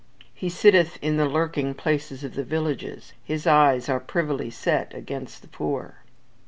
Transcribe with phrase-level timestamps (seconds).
[0.33, 5.43] "He sitteth in the lurking places of the villages; his eyes are privily set against
[5.43, 5.97] the poor."